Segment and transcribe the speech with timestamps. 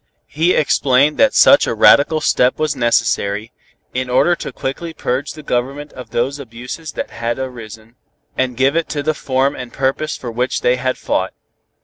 [0.29, 3.51] He explained that such a radical step was necessary,
[3.93, 7.97] in order to quickly purge the Government of those abuses that had arisen,
[8.35, 11.33] and give to it the form and purpose for which they had fought.